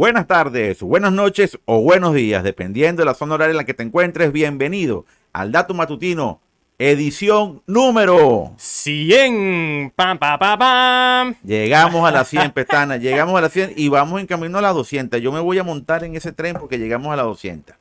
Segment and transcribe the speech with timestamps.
[0.00, 3.74] Buenas tardes, buenas noches o buenos días, dependiendo de la zona horaria en la que
[3.74, 4.32] te encuentres.
[4.32, 6.40] Bienvenido al Dato Matutino,
[6.78, 9.92] edición número 100.
[9.94, 11.34] Pam, pam, pam, pam.
[11.44, 14.74] Llegamos a las 100 pestanas, llegamos a las 100 y vamos en camino a las
[14.74, 15.20] 200.
[15.20, 17.76] Yo me voy a montar en ese tren porque llegamos a las 200.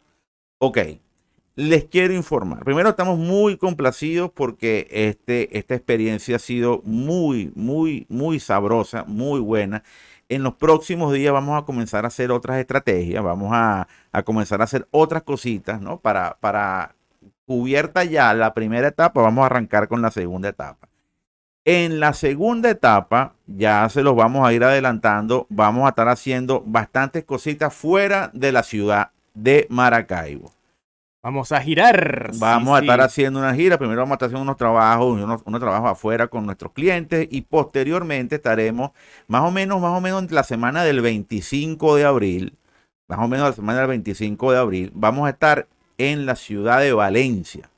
[0.58, 0.78] Ok,
[1.56, 2.66] les quiero informar.
[2.66, 9.40] Primero estamos muy complacidos porque este, esta experiencia ha sido muy, muy, muy sabrosa, muy
[9.40, 9.84] buena.
[10.30, 14.62] En los próximos días vamos a comenzar a hacer otras estrategias, vamos a, a comenzar
[14.62, 16.00] a hacer otras cositas, ¿no?
[16.00, 16.96] Para, para
[17.48, 20.88] cubierta ya la primera etapa, vamos a arrancar con la segunda etapa.
[21.66, 26.64] En la segunda etapa, ya se los vamos a ir adelantando, vamos a estar haciendo
[26.66, 30.52] bastantes cositas fuera de la ciudad de Maracaibo.
[31.22, 32.32] Vamos a girar.
[32.38, 33.06] Vamos a estar sí.
[33.06, 33.78] haciendo una gira.
[33.78, 37.42] Primero vamos a estar haciendo unos trabajos, unos, unos trabajos afuera con nuestros clientes y
[37.42, 38.92] posteriormente estaremos
[39.28, 42.58] más o menos, más o menos entre la semana del 25 de abril,
[43.10, 46.80] más o menos la semana del 25 de abril, vamos a estar en la ciudad
[46.80, 47.70] de Valencia.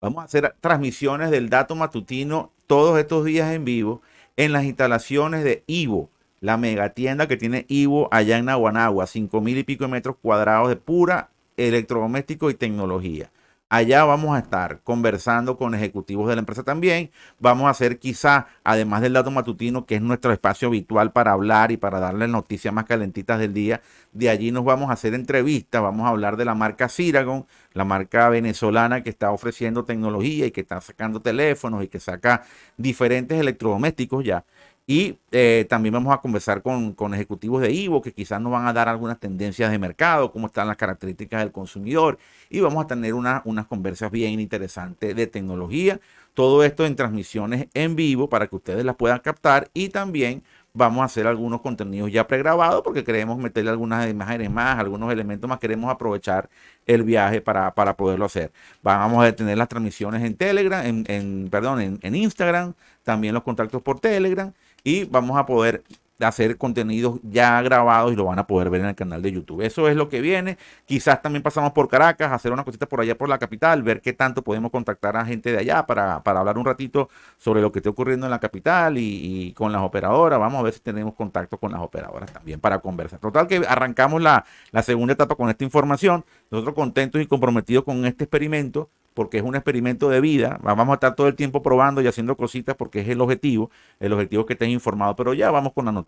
[0.00, 4.00] Vamos a hacer transmisiones del dato matutino todos estos días en vivo
[4.36, 6.08] en las instalaciones de Ivo,
[6.40, 10.68] la megatienda que tiene Ivo allá en Naguanagua, cinco mil y pico de metros cuadrados
[10.68, 13.30] de pura electrodoméstico y tecnología.
[13.68, 17.10] Allá vamos a estar conversando con ejecutivos de la empresa también.
[17.40, 21.72] Vamos a hacer quizá, además del dato matutino, que es nuestro espacio habitual para hablar
[21.72, 25.82] y para darle noticias más calentitas del día, de allí nos vamos a hacer entrevistas,
[25.82, 30.52] vamos a hablar de la marca Ciragon, la marca venezolana que está ofreciendo tecnología y
[30.52, 32.44] que está sacando teléfonos y que saca
[32.76, 34.44] diferentes electrodomésticos ya.
[34.88, 38.68] Y eh, también vamos a conversar con, con ejecutivos de Ivo que quizás nos van
[38.68, 42.18] a dar algunas tendencias de mercado, cómo están las características del consumidor.
[42.50, 45.98] Y vamos a tener una- unas conversas bien interesantes de tecnología.
[46.34, 49.68] Todo esto en transmisiones en vivo para que ustedes las puedan captar.
[49.74, 54.78] Y también vamos a hacer algunos contenidos ya pregrabados porque queremos meterle algunas imágenes más,
[54.78, 55.58] algunos elementos más.
[55.58, 56.48] Queremos aprovechar
[56.86, 58.52] el viaje para, para poderlo hacer.
[58.82, 63.98] Vamos a tener las transmisiones en Telegram, en, perdón, en Instagram, también los contactos por
[63.98, 64.52] Telegram
[64.86, 65.82] y vamos a poder
[66.20, 69.62] hacer contenidos ya grabados y lo van a poder ver en el canal de YouTube.
[69.62, 70.56] Eso es lo que viene.
[70.86, 74.12] Quizás también pasamos por Caracas, hacer una cosita por allá por la capital, ver qué
[74.12, 77.80] tanto podemos contactar a gente de allá para, para hablar un ratito sobre lo que
[77.80, 80.38] está ocurriendo en la capital y, con las operadoras.
[80.38, 83.18] Vamos a ver si tenemos contacto con las operadoras también para conversar.
[83.18, 86.24] Total que arrancamos la, la segunda etapa con esta información.
[86.50, 90.60] Nosotros contentos y comprometidos con este experimento porque es un experimento de vida.
[90.62, 93.70] Vamos a estar todo el tiempo probando y haciendo cositas porque es el objetivo.
[93.98, 95.16] El objetivo que estés informado.
[95.16, 96.05] Pero ya vamos con la noticia.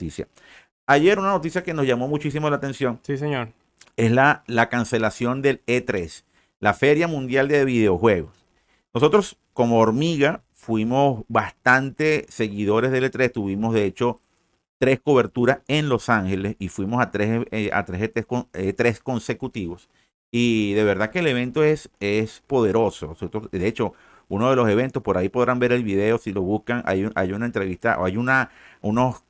[0.86, 3.48] Ayer una noticia que nos llamó muchísimo la atención Sí, señor.
[3.97, 6.25] es la, la cancelación del E3,
[6.60, 8.32] la Feria Mundial de Videojuegos.
[8.94, 14.20] Nosotros como hormiga fuimos bastante seguidores del E3, tuvimos de hecho
[14.78, 19.00] tres coberturas en Los Ángeles y fuimos a tres, eh, a tres E3, con- E3
[19.00, 19.88] consecutivos.
[20.31, 23.08] Y de verdad que el evento es, es poderoso.
[23.08, 23.94] Nosotros, de hecho,
[24.28, 27.12] uno de los eventos, por ahí podrán ver el video si lo buscan, hay, un-
[27.14, 28.50] hay una entrevista o hay una,
[28.82, 29.22] unos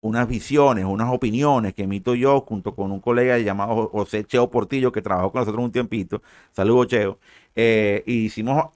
[0.00, 4.92] unas visiones, unas opiniones que emito yo junto con un colega llamado José Cheo Portillo
[4.92, 6.22] que trabajó con nosotros un tiempito.
[6.52, 7.18] Saludos, Cheo.
[7.54, 8.66] Eh, y hicimos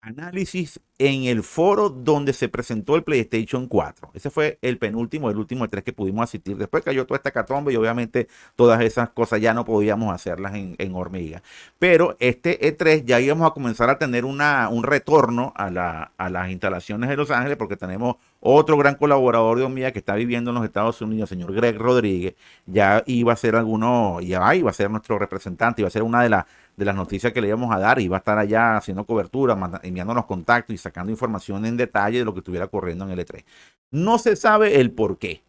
[0.00, 4.10] análisis en el foro donde se presentó el PlayStation 4.
[4.14, 6.56] Ese fue el penúltimo, el último E3 que pudimos asistir.
[6.56, 10.76] Después cayó toda esta catombe y obviamente todas esas cosas ya no podíamos hacerlas en,
[10.78, 11.42] en hormiga.
[11.78, 16.30] Pero este E3 ya íbamos a comenzar a tener una, un retorno a, la- a
[16.30, 20.50] las instalaciones de Los Ángeles porque tenemos otro gran colaborador de hormiga que está viviendo
[20.50, 22.34] en los Estados Unidos, señor Greg Rodríguez.
[22.66, 26.22] Ya iba a ser alguno, ya iba a ser nuestro representante, iba a ser una
[26.22, 26.44] de las
[26.76, 30.26] de las noticias que le íbamos a dar, iba a estar allá haciendo cobertura, enviándonos
[30.26, 33.44] contactos y sacando información en detalle de lo que estuviera ocurriendo en el E3.
[33.90, 35.42] No se sabe el por qué.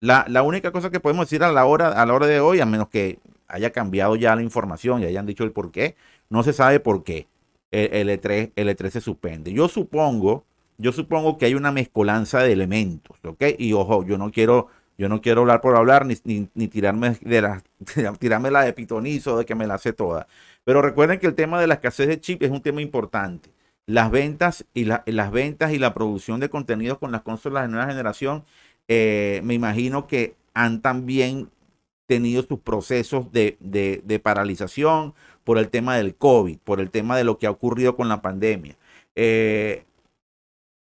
[0.00, 2.60] La, la única cosa que podemos decir a la hora, a la hora de hoy,
[2.60, 5.96] a menos que haya cambiado ya la información y hayan dicho el por qué,
[6.30, 7.28] no se sabe por qué
[7.70, 9.52] el, el E3, el E3 se suspende.
[9.52, 10.44] Yo supongo,
[10.78, 13.42] yo supongo que hay una mezcolanza de elementos, ¿ok?
[13.58, 14.68] Y ojo, yo no quiero,
[14.98, 17.62] yo no quiero hablar por hablar ni, ni, ni tirarme de la,
[18.18, 20.26] tirarme la de pitonizo de que me la sé toda.
[20.64, 23.50] Pero recuerden que el tema de la escasez de chip es un tema importante.
[23.86, 27.68] Las ventas y la- las ventas y la producción de contenidos con las consolas de
[27.68, 28.44] nueva generación,
[28.88, 31.50] eh, me imagino que han también
[32.06, 37.24] tenido sus procesos de, de- paralización por el tema del COVID, por el tema de
[37.24, 38.76] lo que ha ocurrido con la pandemia.
[39.16, 39.84] Eh,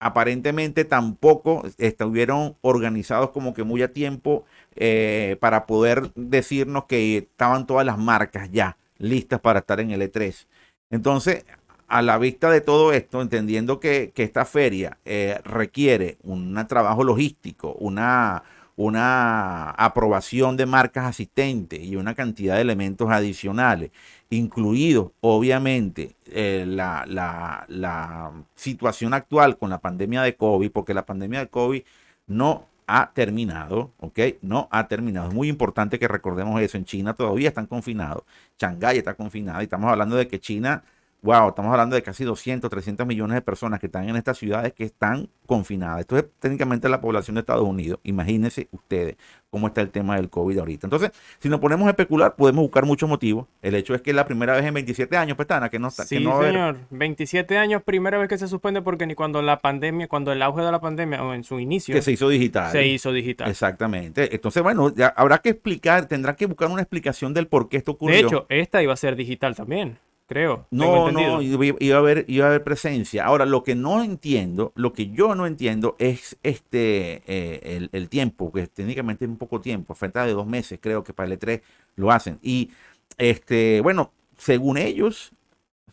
[0.00, 4.44] aparentemente tampoco estuvieron organizados como que muy a tiempo
[4.76, 10.02] eh, para poder decirnos que estaban todas las marcas ya listas para estar en el
[10.02, 10.46] E3.
[10.90, 11.44] Entonces,
[11.90, 17.02] a la vista de todo esto, entendiendo que, que esta feria eh, requiere un trabajo
[17.02, 18.44] logístico, una,
[18.76, 23.90] una aprobación de marcas asistentes y una cantidad de elementos adicionales,
[24.30, 31.40] incluidos obviamente eh, la, la, situación actual con la pandemia de COVID, porque la pandemia
[31.40, 31.82] de COVID
[32.28, 34.18] no ha terminado, ¿ok?
[34.42, 35.28] No ha terminado.
[35.28, 36.76] Es muy importante que recordemos eso.
[36.76, 38.22] En China todavía están confinados.
[38.58, 40.84] Shanghái está confinado y estamos hablando de que China
[41.22, 44.72] wow, estamos hablando de casi 200, 300 millones de personas que están en estas ciudades
[44.72, 46.00] que están confinadas.
[46.00, 48.00] Esto es técnicamente la población de Estados Unidos.
[48.04, 49.16] Imagínense ustedes
[49.50, 50.86] cómo está el tema del COVID ahorita.
[50.86, 53.46] Entonces, si nos ponemos a especular, podemos buscar muchos motivos.
[53.60, 56.04] El hecho es que es la primera vez en 27 años, Pestana, que no está.
[56.04, 56.76] Sí, que no señor.
[56.90, 60.62] 27 años, primera vez que se suspende porque ni cuando la pandemia, cuando el auge
[60.62, 61.94] de la pandemia o en su inicio.
[61.94, 62.70] Que se hizo digital.
[62.70, 63.50] Se hizo digital.
[63.50, 64.34] Exactamente.
[64.34, 67.92] Entonces, bueno, ya habrá que explicar, tendrá que buscar una explicación del por qué esto
[67.92, 68.16] ocurrió.
[68.16, 69.98] De hecho, esta iba a ser digital también
[70.30, 70.68] creo.
[70.70, 73.24] No, no, iba a, haber, iba a haber presencia.
[73.24, 78.52] Ahora, lo que no entiendo, lo que yo no entiendo es este eh, el, tiempo,
[78.52, 81.62] que técnicamente es un poco tiempo, falta de dos meses, creo que para el E3
[81.96, 82.38] lo hacen.
[82.42, 82.70] Y
[83.18, 85.32] este, bueno, según ellos,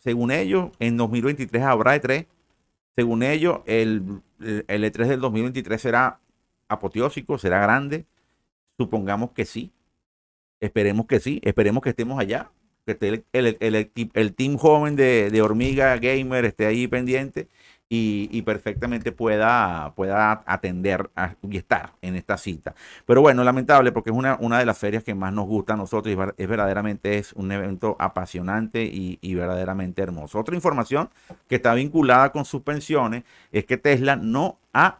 [0.00, 2.26] según ellos, en 2023 habrá E3.
[2.94, 6.20] Según ellos, el, el E3 del 2023 será
[6.68, 8.06] apoteósico, será grande.
[8.78, 9.72] Supongamos que sí.
[10.60, 11.40] Esperemos que sí.
[11.42, 12.52] Esperemos que estemos allá
[12.88, 13.24] que esté
[14.14, 17.48] el, team joven de, Hormiga Gamer esté ahí pendiente
[17.90, 21.10] y, perfectamente pueda, pueda atender
[21.42, 22.74] y estar en esta cita.
[23.04, 25.76] Pero bueno, lamentable porque es una, una de las ferias que más nos gusta a
[25.76, 30.38] nosotros y es verdaderamente es un evento apasionante y, verdaderamente hermoso.
[30.38, 31.10] Otra información
[31.46, 34.98] que está vinculada con suspensiones es que Tesla no ha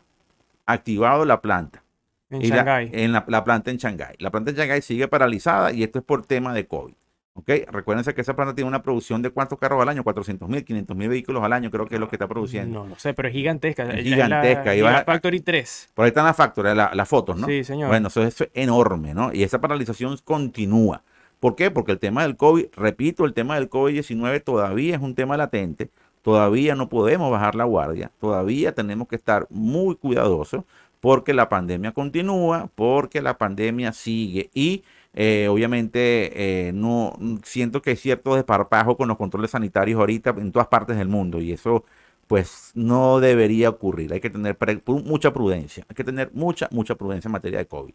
[0.67, 1.83] activado la planta.
[2.31, 2.91] En Shanghái.
[2.93, 4.17] en la, la, planta en Shanghái.
[4.19, 6.93] La planta en Shanghái sigue paralizada y esto es por tema de COVID.
[7.39, 7.49] ¿Ok?
[7.71, 10.97] Recuérdense que esa planta tiene una producción de cuántos carros al año, 400 mil, 500
[10.97, 12.81] mil vehículos al año, creo que es lo que está produciendo.
[12.81, 13.89] No lo sé, pero es gigantesca.
[13.91, 14.75] Es gigantesca.
[14.75, 15.91] y la Factory 3.
[15.95, 17.47] Por ahí están las Factory, las fotos, ¿no?
[17.47, 17.91] Sí, señor.
[17.91, 19.33] Bueno, eso, es enorme, ¿no?
[19.33, 21.05] Y esa paralización continúa.
[21.39, 21.71] ¿Por qué?
[21.71, 25.91] Porque el tema del COVID, repito, el tema del COVID-19 todavía es un tema latente,
[26.23, 30.65] todavía no podemos bajar la guardia, todavía tenemos que estar muy cuidadosos
[30.99, 34.83] porque la pandemia continúa, porque la pandemia sigue y
[35.21, 40.53] eh, obviamente, eh, no siento que hay cierto desparpajo con los controles sanitarios ahorita en
[40.53, 41.85] todas partes del mundo y eso
[42.29, 44.13] pues no debería ocurrir.
[44.13, 44.57] Hay que tener
[44.87, 47.95] mucha prudencia, hay que tener mucha, mucha prudencia en materia de COVID.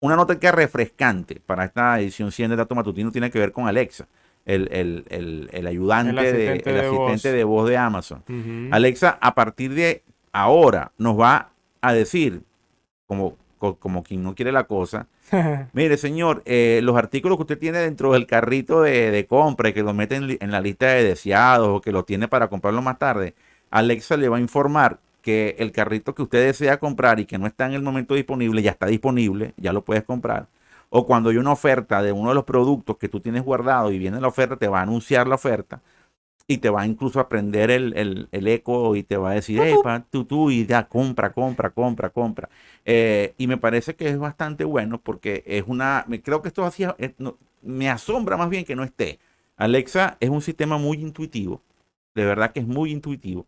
[0.00, 3.50] Una nota que es refrescante para esta edición 100 de Dato Matutino tiene que ver
[3.50, 4.06] con Alexa.
[4.44, 4.68] El,
[5.66, 7.66] ayudante, el asistente, de, asistente de, voz.
[7.66, 8.22] de Amazon.
[8.72, 11.50] Alexa, a partir de ahora, nos va
[11.80, 12.42] a decir,
[13.06, 15.06] como, como quien no quiere la cosa,
[15.72, 19.82] Mire, señor, eh, los artículos que usted tiene dentro del carrito de, compra y que
[19.82, 23.34] lo mete en, la lista de deseados o que lo tiene para comprarlo más tarde,
[23.70, 27.46] Alexa le va a informar que el carrito que usted desea comprar y que no
[27.46, 30.46] está en el momento disponible, ya está disponible, ya lo puedes comprar.
[30.90, 33.98] O cuando hay una oferta de uno de los productos que tú tienes guardado y
[33.98, 35.80] viene la oferta, te va a anunciar la oferta
[36.50, 39.74] y te va incluso a prender el, eco y te va a decir, hey,
[40.10, 42.48] tú, tú, y ya, compra, compra, compra, compra.
[42.86, 46.96] Eh, y me parece que es bastante bueno porque es una, creo que esto hacía,
[46.98, 47.14] eh,
[47.60, 49.18] me asombra más bien que no esté.
[49.58, 51.60] Alexa es un sistema muy intuitivo,
[52.14, 53.46] de verdad que es muy intuitivo.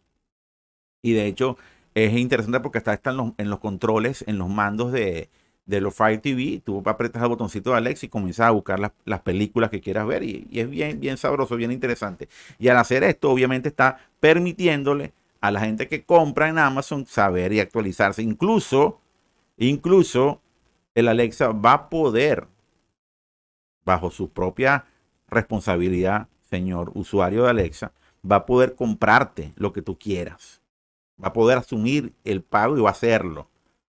[1.03, 1.57] Y de hecho
[1.95, 5.31] es interesante porque está, está en los controles, en los mandos de,
[5.67, 9.21] de los Fire TV, tú apretas el botoncito de Alex y comienzas a buscar las,
[9.21, 12.29] películas que quieras ver y, es bien, bien sabroso, bien interesante.
[12.59, 17.53] Y al hacer esto, obviamente está permitiéndole a la gente que compra en Amazon saber
[17.53, 18.23] y actualizarse.
[18.23, 19.01] Incluso,
[19.57, 20.41] incluso
[20.95, 22.49] el Alexa va a poder,
[23.85, 24.87] bajo su propia
[25.29, 27.93] responsabilidad, señor usuario de Alexa,
[28.29, 30.61] va a poder comprarte lo que tú quieras.
[31.23, 33.50] Va a poder asumir el pago y va a hacerlo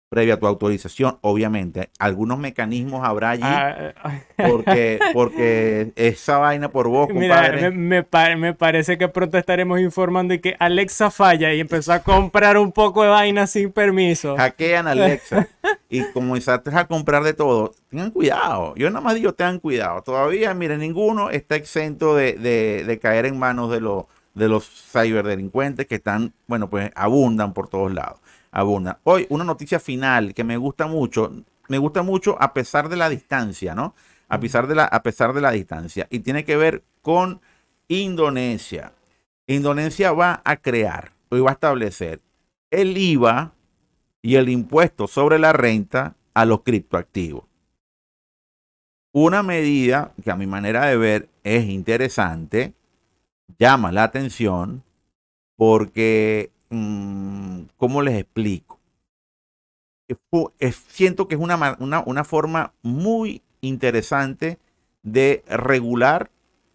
[0.08, 1.90] previa tu autorización, obviamente.
[1.98, 3.92] Algunos mecanismos habrá allí, ah,
[4.36, 7.70] porque, porque esa vaina por vos, compadre.
[7.70, 8.04] me,
[8.36, 12.72] me, parece que pronto estaremos informando de que Alexa falla y empezó a comprar un
[12.72, 14.36] poco de vaina sin permiso.
[14.36, 15.48] Hackean Alexa
[15.90, 17.74] y comenzaste a comprar de todo.
[17.90, 18.74] Tengan cuidado.
[18.76, 20.02] Yo nada más digo, tengan cuidado.
[20.02, 25.88] Todavía, miren, ninguno está exento de, de caer en manos de los de los ciberdelincuentes
[25.88, 29.00] que están, bueno, pues abundan por todos lados abunda.
[29.04, 31.32] Hoy, una noticia final que me gusta mucho,
[31.68, 33.94] me gusta mucho a pesar de la distancia, ¿no?
[34.28, 36.06] A pesar de la, a pesar de la distancia.
[36.10, 37.40] Y tiene que ver con
[37.88, 38.92] Indonesia.
[39.46, 42.20] Indonesia va a crear, hoy va a establecer
[42.70, 43.52] el IVA
[44.20, 47.44] y el impuesto sobre la renta a los criptoactivos.
[49.12, 52.74] Una medida que a mi manera de ver es interesante,
[53.58, 54.84] llama la atención,
[55.56, 58.78] porque Mm, ¿cómo les explico?
[60.88, 64.58] siento que es una, una, una forma muy interesante
[65.02, 66.30] de regular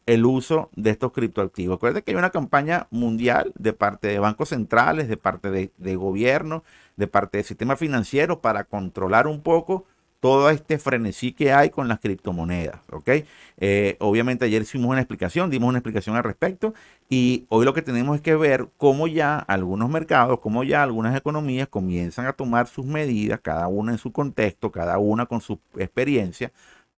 [0.05, 1.77] el uso de estos criptoactivos.
[1.77, 6.63] Acuérdense que hay una campaña mundial de parte de bancos centrales, de parte de, gobierno,
[6.97, 9.85] de parte del sistema financiero para controlar un poco
[10.23, 12.79] todo este frenesí que hay con las criptomonedas.
[12.93, 13.09] ¿ok?
[13.57, 16.73] Eh, obviamente ayer hicimos una explicación, dimos una explicación al respecto
[17.09, 21.13] y hoy lo que tenemos es que ver cómo ya algunos mercados, cómo ya algunas
[21.17, 25.59] economías comienzan a tomar sus medidas, cada una en su contexto, cada una con su
[25.75, 26.53] experiencia,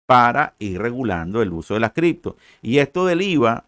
[0.05, 2.37] para ir regulando el uso de las cripto.
[2.61, 3.65] Y esto del IVA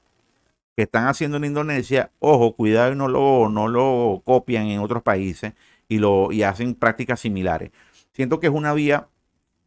[0.75, 5.01] que están haciendo en Indonesia, ojo, cuidado y no lo, no lo copian en otros
[5.01, 5.53] países
[5.89, 7.71] y, lo, y hacen prácticas similares.
[8.13, 9.07] Siento que es una vía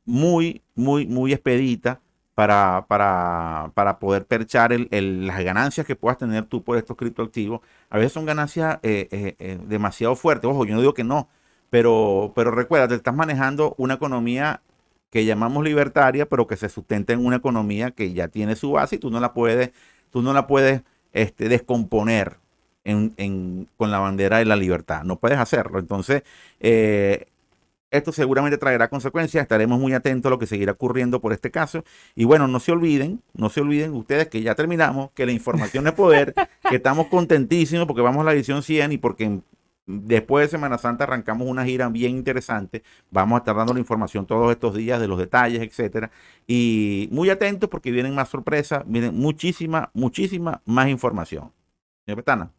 [0.05, 2.01] muy, muy, muy expedita
[2.35, 7.61] para, para, para poder perchar el, las ganancias que puedas tener tú por estos criptoactivos.
[7.91, 10.51] A veces son ganancias eh, eh, eh, demasiado fuertes.
[10.51, 11.29] Ojo, yo no digo que no,
[11.71, 14.63] pero, pero recuerda, te estás manejando una economía
[15.11, 18.97] que llamamos libertaria, pero que se sustenta en una economía que ya tiene su base
[18.97, 19.73] y tú no la puedes,
[20.11, 22.39] tú no la puedes este, descomponer
[23.77, 25.05] con la bandera de la libertad.
[25.05, 25.79] No puedes hacerlo.
[25.79, 26.23] Entonces,
[26.61, 27.27] eh,
[27.91, 29.43] esto seguramente traerá consecuencias.
[29.43, 31.85] Estaremos muy atentos a lo que seguirá ocurriendo por este caso.
[32.15, 35.87] Y bueno, no se olviden, no se olviden ustedes que ya terminamos, que la información
[35.87, 36.35] es poder,
[36.69, 39.41] que estamos contentísimos porque vamos a la edición 100 y porque
[39.93, 42.85] Después de Semana Santa arrancamos una gira bien interesante.
[43.11, 46.13] Vamos a estar dando la información todos estos días de los detalles, etcétera.
[46.47, 51.53] Y muy atentos porque vienen más sorpresas, vienen muchísima, muchísima más información.
[52.05, 52.53] Señor Petana.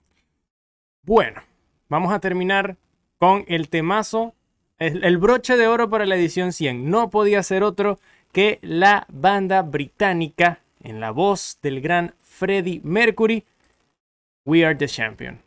[1.03, 1.41] Bueno,
[1.87, 2.77] vamos a terminar
[3.17, 4.35] con el temazo,
[4.81, 6.89] el, el broche de oro para la edición 100.
[6.89, 7.99] No podía ser otro
[8.31, 13.45] que la banda británica en la voz del gran Freddie Mercury,
[14.43, 15.39] We Are the Champion.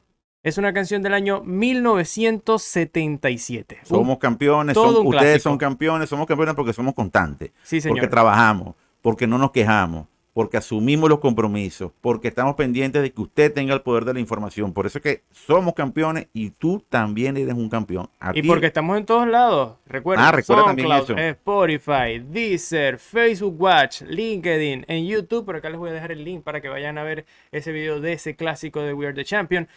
[0.45, 3.81] Es una canción del año 1977.
[3.83, 7.97] Somos campeones, ustedes son campeones, somos campeones porque somos constantes, sí, señor.
[7.97, 13.23] porque trabajamos, porque no nos quejamos, porque asumimos los compromisos, porque estamos pendientes de que
[13.23, 14.73] usted tenga el poder de la información.
[14.73, 18.11] Por eso es que somos campeones y tú también eres un campeón.
[18.35, 19.77] y porque estamos en todos lados.
[19.87, 21.17] Recuerda, ah, recuerda también eso.
[21.17, 25.45] Spotify, Deezer, Facebook Watch, LinkedIn, en YouTube.
[25.45, 28.01] Por acá les voy a dejar el link para que vayan a ver ese video
[28.01, 29.69] de ese clásico de We Are the Champion.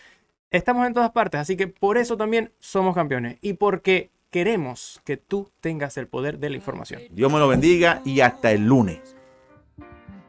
[0.50, 5.18] Estamos en todas partes, así que por eso también somos campeones y porque queremos que
[5.18, 7.02] tú tengas el poder de la información.
[7.12, 9.17] Dios me lo bendiga y hasta el lunes.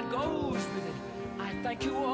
[0.00, 0.94] That goes with it.
[1.38, 2.09] I thank you all,